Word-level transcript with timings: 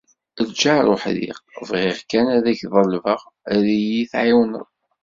Lğar 0.57 0.85
uḥdiq: 0.93 1.39
“Bɣiɣ 1.67 1.97
kan 2.09 2.27
ad 2.35 2.45
ak-ḍelbeɣ 2.53 3.19
ad 3.51 3.63
iyi-tεiwneḍ." 3.77 4.67